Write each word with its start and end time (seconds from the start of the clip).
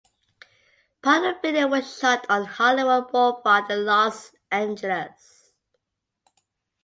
Part 1.03 1.27
of 1.27 1.43
the 1.43 1.49
video 1.51 1.67
was 1.67 1.95
shot 1.99 2.25
on 2.27 2.45
Hollywood 2.45 3.11
Boulevard 3.11 3.69
in 3.69 3.85
Los 3.85 4.31
Angeles. 4.51 5.53